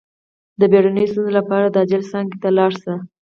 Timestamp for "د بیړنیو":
0.59-1.09